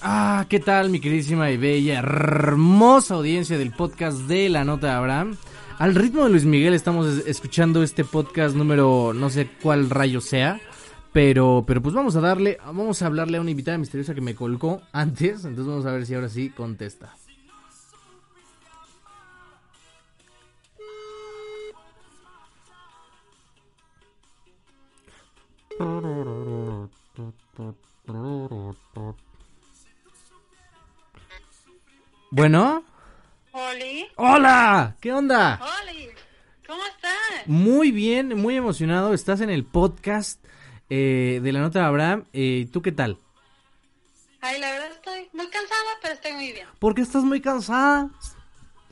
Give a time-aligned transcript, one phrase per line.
[0.00, 4.92] Ah, ¿qué tal mi queridísima y bella, hermosa audiencia del podcast de La Nota de
[4.94, 5.36] Abraham?
[5.78, 10.58] Al ritmo de Luis Miguel estamos escuchando este podcast número no sé cuál rayo sea,
[11.12, 14.34] pero pero pues vamos a darle, vamos a hablarle a una invitada misteriosa que me
[14.34, 17.14] colgó antes, entonces vamos a ver si ahora sí contesta.
[32.34, 32.82] Bueno.
[33.52, 34.08] Oli.
[34.16, 35.60] Hola, ¿qué onda?
[35.84, 36.08] Oli,
[36.66, 37.46] ¿cómo estás?
[37.46, 39.14] Muy bien, muy emocionado.
[39.14, 40.44] Estás en el podcast
[40.90, 42.24] eh, de la nota de Abraham.
[42.32, 43.18] Eh, ¿Tú qué tal?
[44.40, 46.66] Ay, la verdad estoy muy cansada, pero estoy muy bien.
[46.80, 48.10] ¿Por qué estás muy cansada?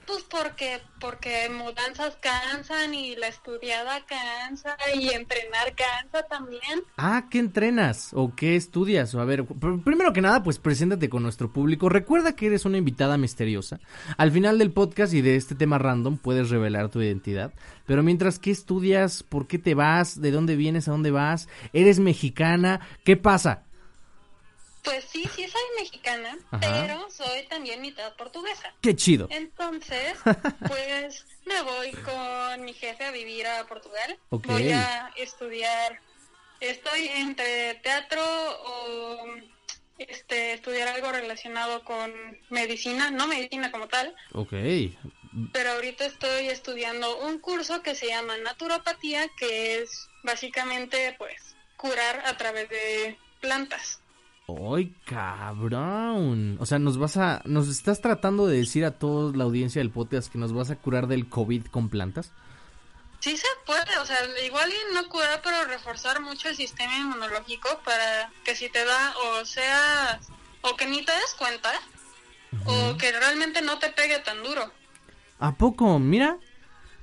[0.06, 6.82] Pues porque, porque mudanzas cansan y la estudiada cansa y entrenar cansa también.
[6.96, 9.15] Ah, ¿qué entrenas o qué estudias?
[9.15, 11.88] A ver, pr- primero que nada, pues preséntate con nuestro público.
[11.88, 13.79] Recuerda que eres una invitada misteriosa.
[14.16, 17.52] Al final del podcast y de este tema random puedes revelar tu identidad.
[17.87, 19.23] Pero mientras, ¿qué estudias?
[19.23, 20.21] ¿Por qué te vas?
[20.21, 20.88] ¿De dónde vienes?
[20.88, 21.48] ¿A dónde vas?
[21.73, 22.80] ¿Eres mexicana?
[23.04, 23.63] ¿Qué pasa?
[24.83, 26.61] Pues sí, sí soy mexicana, Ajá.
[26.61, 28.75] pero soy también mitad portuguesa.
[28.80, 29.29] ¡Qué chido!
[29.30, 30.19] Entonces,
[30.69, 34.19] pues me voy con mi jefe a vivir a Portugal.
[34.30, 36.01] Voy a estudiar.
[36.60, 39.25] Estoy entre teatro o
[39.99, 42.13] este estudiar algo relacionado con
[42.51, 44.53] medicina, no medicina como tal, Ok.
[45.53, 52.23] pero ahorita estoy estudiando un curso que se llama naturopatía, que es básicamente pues curar
[52.27, 54.01] a través de plantas.
[54.48, 56.57] ¡Ay, cabrón!
[56.60, 57.43] O sea, nos vas a...
[57.45, 60.76] ¿Nos estás tratando de decir a toda la audiencia del podcast que nos vas a
[60.76, 62.32] curar del COVID con plantas?
[63.20, 67.69] Sí se puede, o sea, igual y no curar, pero reforzar mucho el sistema inmunológico
[67.84, 70.19] para que si te da o sea,
[70.62, 71.70] o que ni te des cuenta,
[72.64, 74.69] o que realmente no te pegue tan duro.
[75.38, 76.00] ¿A poco?
[76.00, 76.36] Mira,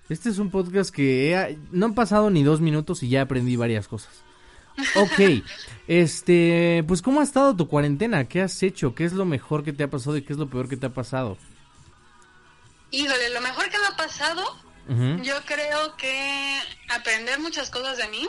[0.09, 3.55] este es un podcast que he- no han pasado ni dos minutos y ya aprendí
[3.55, 4.11] varias cosas.
[4.95, 5.43] Ok,
[5.87, 8.27] este, pues ¿cómo ha estado tu cuarentena?
[8.27, 8.95] ¿Qué has hecho?
[8.95, 10.85] ¿Qué es lo mejor que te ha pasado y qué es lo peor que te
[10.85, 11.37] ha pasado?
[12.91, 14.43] Híjole, lo mejor que me ha pasado,
[15.21, 18.27] yo creo que aprender muchas cosas de mí.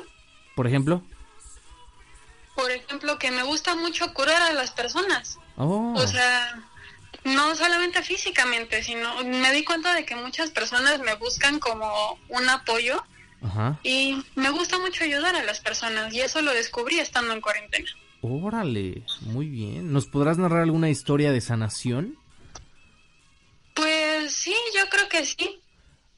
[0.54, 1.02] Por ejemplo.
[2.54, 5.38] Por ejemplo, que me gusta mucho curar a las personas.
[5.56, 6.60] Oh, O sea,
[7.24, 12.48] no solamente físicamente, sino me di cuenta de que muchas personas me buscan como un
[12.48, 13.02] apoyo
[13.42, 13.78] ajá.
[13.82, 17.88] y me gusta mucho ayudar a las personas y eso lo descubrí estando en cuarentena.
[18.22, 19.92] Órale, muy bien.
[19.92, 22.18] ¿Nos podrás narrar alguna historia de sanación?
[23.74, 25.60] Pues sí, yo creo que sí.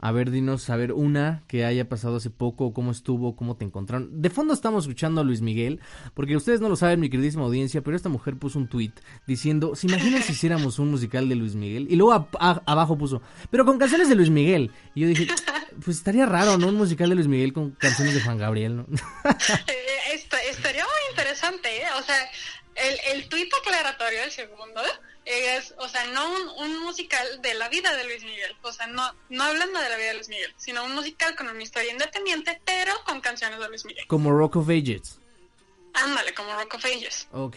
[0.04, 3.64] A ver, dinos, a ver, una que haya pasado hace poco, cómo estuvo, cómo te
[3.64, 4.20] encontraron.
[4.20, 5.78] De fondo estamos escuchando a Luis Miguel,
[6.14, 8.92] porque ustedes no lo saben, mi queridísima audiencia, pero esta mujer puso un tweet
[9.28, 11.86] diciendo, ¿se imaginan si hiciéramos un musical de Luis Miguel?
[11.88, 12.28] Y luego
[12.66, 14.72] abajo puso, pero con canciones de Luis Miguel.
[14.94, 15.28] Y yo dije,
[15.84, 16.66] pues estaría raro, ¿no?
[16.66, 18.86] Un musical de Luis Miguel con canciones de Juan Gabriel, ¿no?
[19.24, 21.86] Eh, esta- estaría muy interesante, ¿eh?
[21.98, 22.30] O sea,
[22.74, 24.80] el, el tuit aclaratorio, el segundo,
[25.24, 28.86] es, o sea, no un, un musical de la vida de Luis Miguel, o sea,
[28.86, 31.92] no, no hablando de la vida de Luis Miguel, sino un musical con una historia
[31.92, 34.06] independiente, pero con canciones de Luis Miguel.
[34.06, 35.18] Como Rock of Ages.
[35.94, 37.28] Ándale, como Rock of Ages.
[37.32, 37.56] Ok,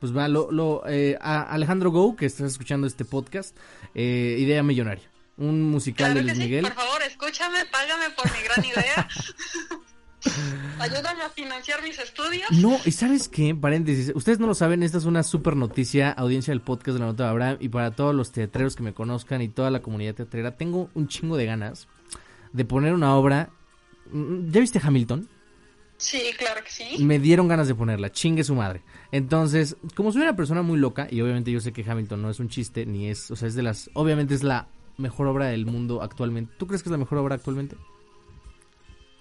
[0.00, 3.56] pues va, lo, lo, eh, a Alejandro Go, que estás escuchando este podcast,
[3.94, 5.10] eh, Idea Millonaria.
[5.36, 6.62] Un musical Claro de que Luis sí, Miguel.
[6.64, 9.08] por favor, escúchame, págame por mi gran idea.
[10.78, 12.50] Ayúdame a financiar mis estudios.
[12.50, 16.52] No, y sabes qué, paréntesis, ustedes no lo saben, esta es una super noticia, audiencia
[16.52, 19.40] del podcast de la nota de Abraham, y para todos los teatreros que me conozcan
[19.42, 21.88] y toda la comunidad teatrera, tengo un chingo de ganas
[22.52, 23.50] de poner una obra.
[24.10, 25.28] Mm, ¿Ya viste Hamilton?
[25.96, 27.02] Sí, claro que sí.
[27.04, 28.82] Me dieron ganas de ponerla, chingue su madre.
[29.12, 32.40] Entonces, como soy una persona muy loca, y obviamente yo sé que Hamilton no es
[32.40, 34.68] un chiste, ni es, o sea, es de las, obviamente es la
[34.98, 36.52] mejor obra del mundo actualmente.
[36.58, 37.76] ¿Tú crees que es la mejor obra actualmente?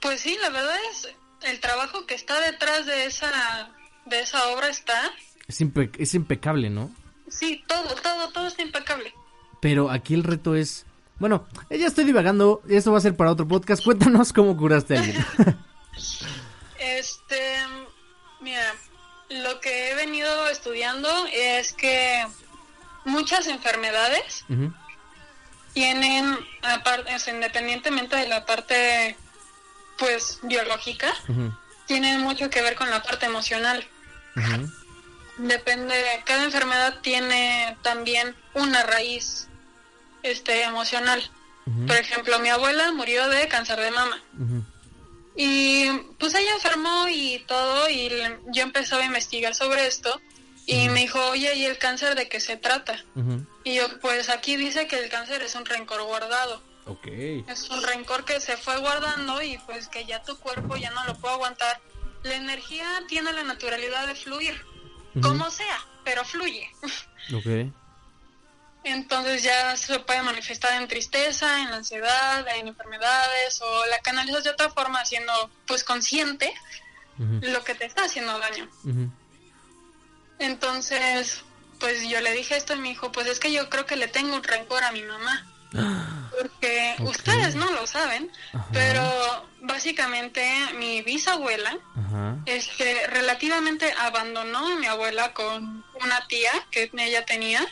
[0.01, 3.69] Pues sí, la verdad es el trabajo que está detrás de esa
[4.05, 5.11] de esa obra está.
[5.47, 6.91] Es, impe- es impecable, ¿no?
[7.29, 9.13] Sí, todo, todo, todo está impecable.
[9.61, 10.85] Pero aquí el reto es.
[11.19, 12.61] Bueno, eh, ya estoy divagando.
[12.67, 13.83] Esto va a ser para otro podcast.
[13.85, 15.25] Cuéntanos cómo curaste a alguien.
[16.79, 17.55] Este,
[18.41, 18.73] mira,
[19.29, 22.25] lo que he venido estudiando es que
[23.05, 24.43] muchas enfermedades
[25.73, 29.15] tienen, aparte, independientemente de la parte,
[29.97, 31.53] pues, biológica, Ujú,
[31.85, 33.85] tienen mucho que ver con la parte emocional.
[34.35, 34.69] ujú.
[35.37, 35.95] Depende,
[36.25, 39.47] cada enfermedad tiene también una raíz
[40.21, 41.27] este emocional.
[41.87, 44.21] Por ejemplo, mi abuela murió de cáncer de mama.
[45.35, 48.11] Y pues ella enfermó y todo, y
[48.53, 50.21] yo empecé a investigar sobre esto.
[50.65, 53.03] Y me dijo, oye, ¿y el cáncer de qué se trata?
[53.63, 56.61] Y yo, pues aquí dice que el cáncer es un rencor guardado.
[56.85, 57.07] Ok.
[57.47, 61.03] Es un rencor que se fue guardando y pues que ya tu cuerpo ya no
[61.05, 61.79] lo puede aguantar.
[62.23, 64.65] La energía tiene la naturalidad de fluir,
[65.21, 66.69] como sea, pero fluye.
[67.33, 67.73] Ok.
[68.83, 74.49] Entonces ya se puede manifestar en tristeza, en ansiedad, en enfermedades o la canalizas de
[74.49, 75.31] otra forma haciendo
[75.65, 76.53] pues consciente
[77.17, 78.67] lo que te está haciendo daño.
[80.39, 81.43] Entonces,
[81.79, 84.07] pues yo le dije esto y me dijo, pues es que yo creo que le
[84.07, 85.49] tengo un rencor a mi mamá.
[86.39, 88.31] Porque ustedes no lo saben,
[88.71, 89.03] pero
[89.61, 90.43] básicamente
[90.77, 91.77] mi bisabuela
[92.45, 97.65] este, relativamente abandonó a mi abuela con una tía que ella tenía.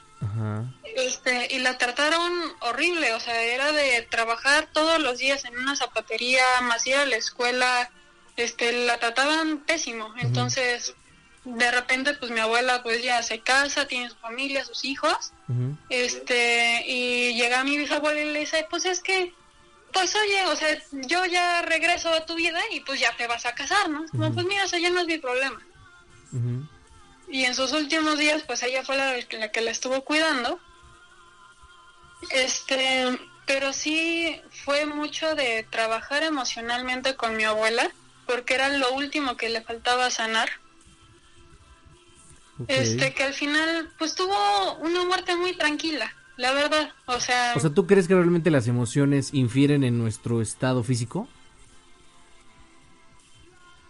[0.95, 5.75] Este, y la trataron horrible, o sea, era de trabajar todos los días en una
[5.75, 7.89] zapatería, más ir a la escuela,
[8.35, 10.13] este, la trataban pésimo.
[10.17, 10.93] Entonces,
[11.43, 15.33] de repente pues mi abuela pues ya se casa, tiene su familia, sus hijos,
[15.89, 19.33] este, y llega mi bisabuela y le dice, pues es que,
[19.93, 23.45] pues oye, o sea, yo ya regreso a tu vida y pues ya te vas
[23.45, 24.05] a casar, ¿no?
[24.33, 25.61] Pues mira, eso ya no es mi problema.
[27.29, 30.59] Y en sus últimos días, pues ella fue la, la que la estuvo cuidando.
[32.29, 37.91] Este, pero sí fue mucho de trabajar emocionalmente con mi abuela,
[38.27, 40.49] porque era lo último que le faltaba sanar
[42.67, 46.91] este, que al final, pues tuvo una muerte muy tranquila, la verdad.
[47.05, 47.53] O sea.
[47.55, 51.27] O sea, ¿tú crees que realmente las emociones infieren en nuestro estado físico?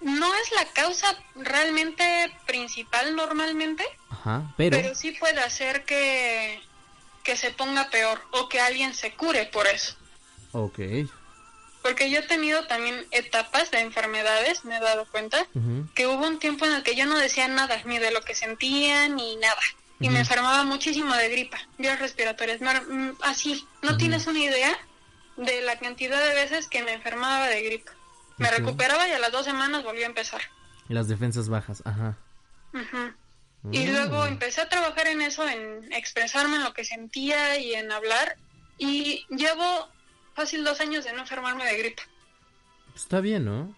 [0.01, 2.03] No es la causa realmente
[2.47, 3.83] principal normalmente.
[4.09, 4.77] Ajá, pero.
[4.77, 6.59] Pero sí puede hacer que,
[7.23, 9.95] que se ponga peor o que alguien se cure por eso.
[10.53, 10.79] Ok.
[11.81, 15.47] Porque yo he tenido también etapas de enfermedades, me he dado cuenta,
[15.95, 18.35] que hubo un tiempo en el que yo no decía nada, ni de lo que
[18.35, 19.61] sentía, ni nada.
[19.99, 23.67] Y me enfermaba muchísimo de gripa, vías respiratorias, mm, así.
[23.81, 24.75] No tienes una idea
[25.37, 27.91] de la cantidad de veces que me enfermaba de gripa.
[28.37, 30.41] Me recuperaba y a las dos semanas volví a empezar.
[30.89, 32.17] Y las defensas bajas, ajá.
[33.71, 33.91] Y mm.
[33.91, 38.37] luego empecé a trabajar en eso, en expresarme en lo que sentía y en hablar.
[38.77, 39.89] Y llevo
[40.41, 42.01] fácil dos años de no enfermarme de gripe.
[42.95, 43.75] Está bien, ¿no?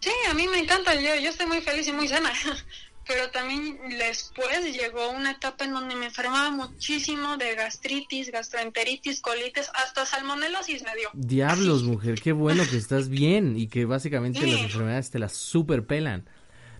[0.00, 2.32] Sí, a mí me encanta, yo, yo estoy muy feliz y muy sana.
[3.06, 9.70] Pero también después llegó una etapa en donde me enfermaba muchísimo de gastritis, gastroenteritis, colitis,
[9.74, 11.10] hasta salmonelosis me dio.
[11.12, 15.86] Diablos, mujer, qué bueno que estás bien y que básicamente las enfermedades te las super
[15.86, 16.26] pelan.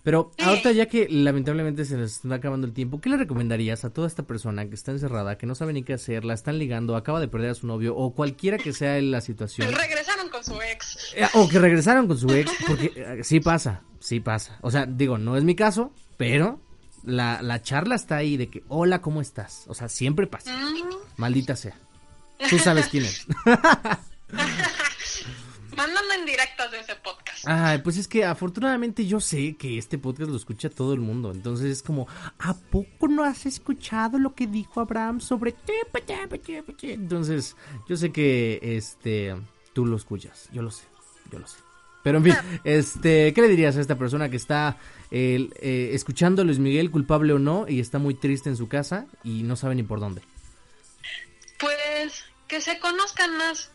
[0.04, 3.90] Pero ahorita ya que lamentablemente se nos está acabando el tiempo, ¿qué le recomendarías a
[3.90, 6.94] toda esta persona que está encerrada, que no sabe ni qué hacer, la están ligando,
[6.94, 9.74] acaba de perder a su novio o cualquiera que sea la situación?
[9.74, 11.14] regresaron con su ex.
[11.16, 14.58] Eh, o que regresaron con su ex, porque eh, sí pasa, sí pasa.
[14.60, 16.60] O sea, digo, no es mi caso, pero
[17.02, 19.64] la, la charla está ahí de que, hola, ¿cómo estás?
[19.68, 20.54] O sea, siempre pasa.
[20.54, 20.82] Mm.
[21.16, 21.78] Maldita sea.
[22.50, 23.26] Tú sabes quién es.
[25.76, 27.46] Mandando en directas de ese podcast.
[27.46, 31.32] Ay, pues es que afortunadamente yo sé que este podcast lo escucha todo el mundo.
[31.32, 32.06] Entonces es como,
[32.38, 35.54] ¿a poco no has escuchado lo que dijo Abraham sobre...
[36.82, 37.56] Entonces,
[37.88, 39.34] yo sé que este
[39.72, 40.48] tú lo escuchas.
[40.52, 40.84] Yo lo sé,
[41.30, 41.58] yo lo sé.
[42.02, 44.76] Pero en fin, este, ¿qué le dirías a esta persona que está
[45.10, 49.06] eh, escuchando a Luis Miguel, culpable o no, y está muy triste en su casa
[49.24, 50.22] y no sabe ni por dónde?
[51.58, 53.70] Pues que se conozcan más,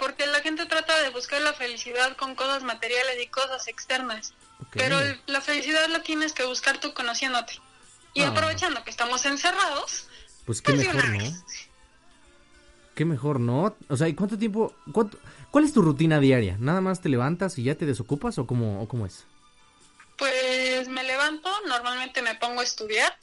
[0.00, 4.32] porque la gente trata de buscar la felicidad con cosas materiales y cosas externas.
[4.72, 7.52] Pero la felicidad la tienes que buscar tú conociéndote.
[8.14, 8.28] Y ah.
[8.28, 10.08] aprovechando que estamos encerrados.
[10.46, 11.24] Pues qué pues mejor, ¿no?
[12.94, 13.76] Qué mejor, ¿no?
[13.88, 14.74] O sea, ¿y cuánto tiempo?
[15.50, 16.56] ¿Cuál es tu rutina diaria?
[16.58, 19.26] ¿Nada más te levantas y ya te desocupas o cómo, o cómo es?
[20.16, 23.16] Pues me levanto, normalmente me pongo a estudiar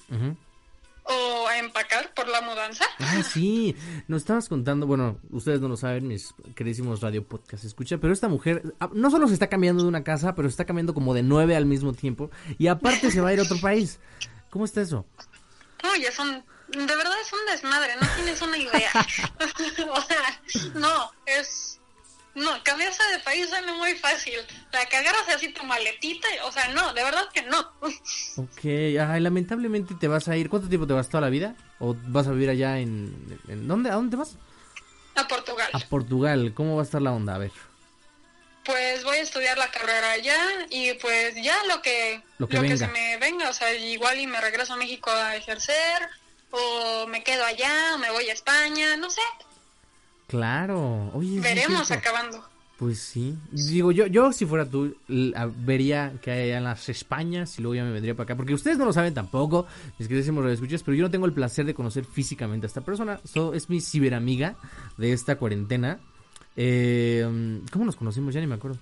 [1.08, 2.86] o a empacar por la mudanza.
[3.00, 3.76] Ah, sí,
[4.08, 8.28] nos estabas contando, bueno, ustedes no lo saben, mis queridísimos radio podcast escucha, pero esta
[8.28, 11.14] mujer ah, no solo se está cambiando de una casa, pero se está cambiando como
[11.14, 14.00] de nueve al mismo tiempo y aparte se va a ir a otro país.
[14.50, 15.06] ¿Cómo está eso?
[15.84, 18.92] No, ya son, de verdad es un desmadre, no tienes una idea.
[19.92, 21.77] o sea, no, es
[22.38, 24.36] no, cambiarse de país suena muy fácil.
[24.72, 27.72] La cagarse así tu maletita, o sea, no, de verdad que no.
[28.38, 30.50] Ok, ay, lamentablemente te vas a ir.
[30.50, 31.56] ¿Cuánto tiempo te vas toda la vida?
[31.80, 33.90] ¿O vas a vivir allá en, en dónde?
[33.90, 34.38] ¿A dónde vas?
[35.16, 35.68] A Portugal.
[35.74, 37.34] A Portugal, ¿cómo va a estar la onda?
[37.34, 37.52] A ver.
[38.64, 40.38] Pues voy a estudiar la carrera allá
[40.70, 44.40] y pues ya lo que, lo que, se me venga, o sea, igual y me
[44.42, 46.08] regreso a México a ejercer,
[46.52, 49.22] o me quedo allá, o me voy a España, no sé.
[50.28, 51.40] Claro, oye.
[51.40, 52.44] Veremos acabando.
[52.78, 53.36] Pues sí.
[53.52, 54.96] Digo, yo, yo si fuera tú,
[55.66, 58.36] vería que hay allá en las Españas y luego ya me vendría para acá.
[58.36, 59.66] Porque ustedes no lo saben tampoco,
[59.98, 63.20] mis queridísimos escuchas, pero yo no tengo el placer de conocer físicamente a esta persona.
[63.24, 64.58] So, es mi ciberamiga
[64.98, 66.00] de esta cuarentena.
[66.56, 68.34] Eh, ¿Cómo nos conocimos?
[68.36, 68.78] Ya ni me acuerdo.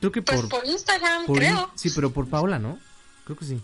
[0.00, 0.48] Creo que Pues por...
[0.48, 1.70] por Instagram, por- creo.
[1.76, 2.78] Sí, pero por Paola, ¿no?
[3.24, 3.60] Creo que sí.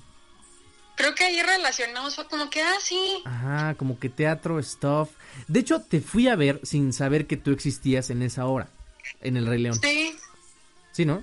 [0.97, 3.23] Creo que ahí relacionamos, fue como que, ah, sí.
[3.25, 5.11] Ajá, como que teatro, stuff.
[5.47, 8.69] De hecho, te fui a ver sin saber que tú existías en esa hora.
[9.21, 9.79] En el Rey León.
[9.81, 10.15] Sí,
[10.93, 11.23] Sí, ¿no?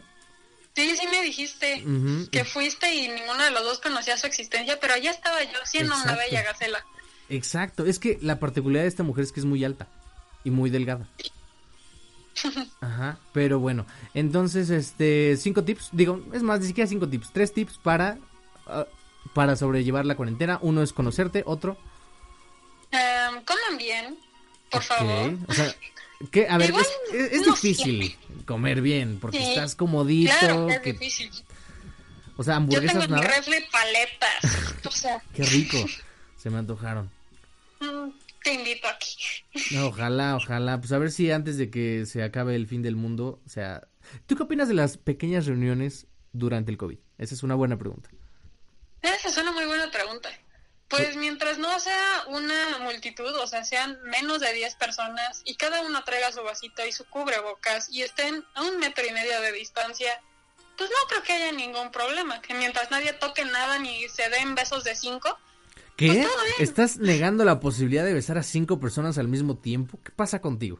[0.75, 1.83] sí, sí me dijiste
[2.31, 5.93] que fuiste y ninguno de los dos conocía su existencia, pero ya estaba yo siendo
[5.95, 6.21] una Exacto.
[6.29, 6.85] bella gacela.
[7.29, 9.87] Exacto, es que la particularidad de esta mujer es que es muy alta
[10.43, 11.07] y muy delgada.
[12.81, 17.53] Ajá, pero bueno, entonces, este, cinco tips, digo, es más, ni siquiera cinco tips, tres
[17.53, 18.17] tips para,
[18.67, 18.85] ah,
[19.33, 20.59] para sobrellevar la cuarentena.
[20.61, 21.77] Uno es conocerte, otro.
[22.91, 24.17] Em, coman bien,
[24.69, 25.33] por favor.
[25.33, 25.75] Ok, O sea,
[26.31, 30.31] que, a ver, Igual, es, es- es no difícil comer bien porque Sí, estás comodito,
[30.39, 31.31] Claro que es que- difícil.
[32.37, 33.27] o sea, Yo tengo hamburguesas en mi nada.
[33.35, 34.85] refri paletas.
[34.85, 35.77] O sea, Qué rico,
[36.37, 37.09] se me antojaron.
[37.81, 38.09] mm,
[38.43, 39.15] te invito aquí.
[39.71, 40.79] No, ojalá, ojalá.
[40.79, 43.87] Pues a ver si antes de que se acabe el fin del mundo, o sea...
[44.27, 46.97] ¿Tú qué opinas de las pequeñas reuniones durante el COVID?
[47.17, 48.09] Esa es una buena pregunta.
[49.03, 50.29] Esa es una muy buena pregunta.
[50.88, 55.81] Pues mientras no sea una multitud, o sea, sean menos de 10 personas y cada
[55.81, 59.51] uno traiga su vasito y su cubrebocas y estén a un metro y medio de
[59.53, 60.22] distancia,
[60.77, 62.41] pues no creo que haya ningún problema.
[62.41, 65.38] Que mientras nadie toque nada ni se den besos de cinco,
[65.95, 66.07] ¿Qué?
[66.07, 66.55] Pues todo bien.
[66.60, 70.00] ¿Estás negando la posibilidad de besar a cinco personas al mismo tiempo?
[70.03, 70.79] ¿Qué pasa contigo?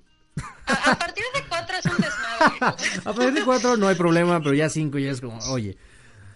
[0.66, 2.58] a, a partir de cuatro es un desmadre.
[3.06, 5.78] A partir de cuatro no hay problema, pero ya cinco ya es como, oye.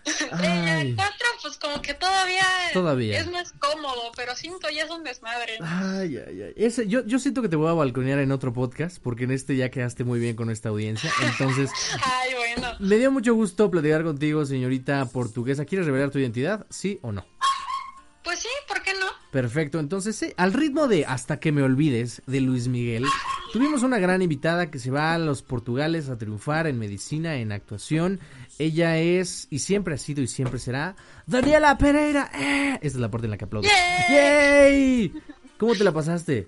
[0.08, 0.96] Eh, Ay,
[1.48, 3.20] pues como que todavía, Todavía.
[3.20, 5.54] es más cómodo, pero cinco ya es un desmadre.
[5.62, 6.54] ay, ay, ay.
[6.56, 9.56] Ese, yo, yo siento que te voy a balconear en otro podcast, porque en este
[9.56, 11.12] ya quedaste muy bien con esta audiencia.
[11.32, 11.72] Entonces,
[12.04, 12.74] Ay, bueno.
[12.80, 15.66] me dio mucho gusto platicar contigo, señorita portuguesa.
[15.66, 16.66] ¿Quieres revelar tu identidad?
[16.70, 17.26] ¿Sí o no?
[18.24, 19.06] Pues sí, ¿por qué no?
[19.32, 23.06] Perfecto, entonces sí, al ritmo de Hasta que me olvides de Luis Miguel,
[23.54, 27.54] tuvimos una gran invitada que se va a los Portugales a triunfar en medicina, en
[27.54, 28.20] actuación.
[28.60, 30.96] Ella es, y siempre ha sido y siempre será,
[31.26, 32.32] Daniela Pereira.
[32.34, 32.74] ¡Eh!
[32.76, 33.68] Esta es la parte en la que aplaudo.
[33.68, 34.16] ¡Yay!
[34.16, 35.14] ¡Yay!
[35.58, 36.48] ¿Cómo te la pasaste?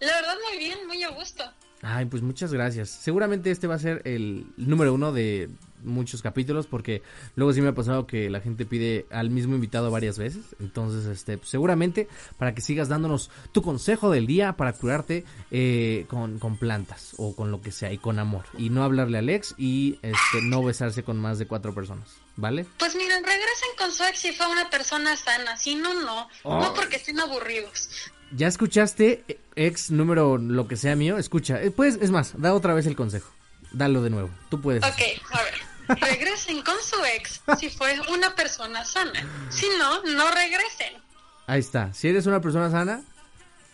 [0.00, 1.44] La verdad, muy bien, muy a gusto.
[1.82, 2.88] Ay, pues muchas gracias.
[2.90, 5.50] Seguramente este va a ser el número uno de
[5.82, 7.02] muchos capítulos porque
[7.36, 10.56] luego sí me ha pasado que la gente pide al mismo invitado varias veces.
[10.60, 12.08] Entonces, este, pues, seguramente
[12.38, 17.34] para que sigas dándonos tu consejo del día para curarte eh, con, con plantas o
[17.34, 18.44] con lo que sea y con amor.
[18.58, 22.08] Y no hablarle a Alex y este, no besarse con más de cuatro personas.
[22.36, 22.64] ¿Vale?
[22.78, 26.28] Pues miren, regresen con su ex si fue una persona sana, si no, no.
[26.42, 26.60] Oh.
[26.60, 27.90] No porque estén aburridos.
[28.32, 31.18] ¿Ya escuchaste, eh, ex número lo que sea mío?
[31.18, 33.30] Escucha, pues, es más, da otra vez el consejo.
[33.72, 34.30] Dalo de nuevo.
[34.48, 34.82] Tú puedes.
[34.82, 35.00] Ok,
[35.32, 35.54] a ver.
[36.00, 39.26] Regresen con su ex si fue una persona sana.
[39.48, 41.00] Si no, no regresen.
[41.46, 41.92] Ahí está.
[41.92, 43.02] Si eres una persona sana,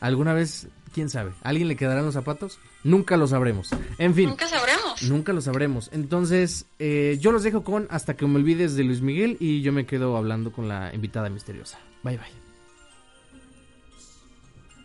[0.00, 2.58] alguna vez, quién sabe, ¿a alguien le quedarán los zapatos?
[2.84, 3.70] Nunca lo sabremos.
[3.98, 5.02] En fin, Nunca sabremos.
[5.02, 5.90] nunca lo sabremos.
[5.92, 9.72] Entonces, eh, yo los dejo con Hasta que me olvides de Luis Miguel y yo
[9.72, 11.78] me quedo hablando con la invitada misteriosa.
[12.02, 12.45] Bye bye.